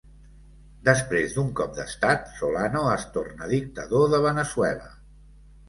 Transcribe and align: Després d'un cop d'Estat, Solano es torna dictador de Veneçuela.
Després 0.87 1.35
d'un 1.35 1.51
cop 1.59 1.75
d'Estat, 1.81 2.25
Solano 2.39 2.83
es 2.95 3.07
torna 3.19 3.53
dictador 3.55 4.11
de 4.17 4.25
Veneçuela. 4.27 4.93